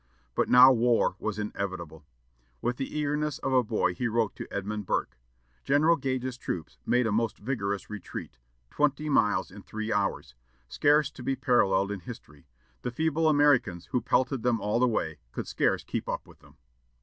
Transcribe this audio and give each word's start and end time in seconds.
But 0.33 0.49
now 0.49 0.71
war 0.73 1.15
was 1.19 1.37
inevitable. 1.37 2.07
With 2.59 2.77
the 2.77 2.97
eagerness 2.97 3.37
of 3.37 3.53
a 3.53 3.61
boy 3.61 3.93
he 3.93 4.07
wrote 4.07 4.35
to 4.37 4.47
Edmund 4.49 4.87
Burke: 4.87 5.15
"General 5.63 5.95
Gage's 5.95 6.39
troops 6.39 6.79
made 6.87 7.05
a 7.05 7.11
most 7.11 7.37
vigorous 7.37 7.87
retreat, 7.87 8.39
twenty 8.71 9.09
miles 9.09 9.51
in 9.51 9.61
three 9.61 9.93
hours, 9.93 10.33
scarce 10.67 11.11
to 11.11 11.21
be 11.21 11.35
paralleled 11.35 11.91
in 11.91 11.99
history; 11.99 12.47
the 12.81 12.89
feeble 12.89 13.29
Americans, 13.29 13.89
who 13.91 14.01
pelted 14.01 14.41
them 14.41 14.59
all 14.59 14.79
the 14.79 14.87
way, 14.87 15.19
could 15.31 15.45
scarce 15.47 15.83
keep 15.83 16.09
up 16.09 16.27
with 16.27 16.39
them." 16.39 16.57